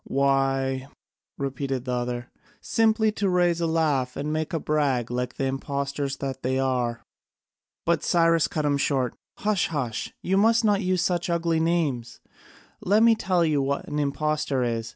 "Why," 0.07 0.87
repeated 1.37 1.85
the 1.85 1.91
other, 1.91 2.31
"simply 2.59 3.11
to 3.11 3.29
raise 3.29 3.61
a 3.61 3.67
laugh, 3.67 4.17
and 4.17 4.33
make 4.33 4.51
a 4.51 4.59
brag 4.59 5.11
like 5.11 5.35
the 5.35 5.45
impostors 5.45 6.17
that 6.17 6.41
they 6.41 6.57
are." 6.57 7.03
But 7.85 8.03
Cyrus 8.03 8.47
cut 8.47 8.65
him 8.65 8.77
short, 8.77 9.13
"Hush! 9.37 9.67
hush! 9.67 10.11
You 10.23 10.37
must 10.37 10.65
not 10.65 10.81
use 10.81 11.03
such 11.03 11.29
ugly 11.29 11.59
names. 11.59 12.19
Let 12.81 13.03
me 13.03 13.13
tell 13.13 13.45
you 13.45 13.61
what 13.61 13.87
an 13.87 13.99
impostor 13.99 14.63
is. 14.63 14.89